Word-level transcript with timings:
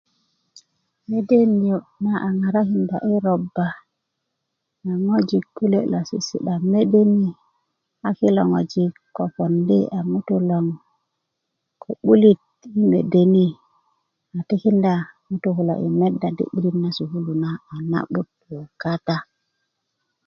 mede 1.09 1.37
niyo' 1.57 1.85
na 2.03 2.11
a 2.27 2.29
ŋarakinda 2.39 2.97
i 3.11 3.13
robba 3.25 3.67
na 4.83 4.91
ŋojik 5.05 5.45
kule' 5.55 5.89
lo 5.91 5.99
sisi'da 6.09 6.55
mede 6.71 7.01
ni 7.19 7.29
a 8.07 8.09
kilo 8.17 8.41
ŋojik 8.51 8.93
pondi' 9.35 9.91
a 9.97 9.99
ŋutuu 10.11 10.41
loŋ 10.49 10.65
ko 11.81 11.89
'bulit 12.03 12.41
i 12.79 12.81
mede 12.91 13.21
ni 13.33 13.45
a 14.37 14.39
tikinda 14.49 14.93
ŋutuu 15.29 15.55
kulo 15.57 15.73
i 15.87 15.89
meda 15.99 16.27
di 16.37 16.43
'bulit 16.47 16.75
na 16.81 16.89
sukulu 16.97 17.33
a 17.73 17.75
na'but 17.91 18.27
gboŋ 18.43 18.65
kata 18.81 19.17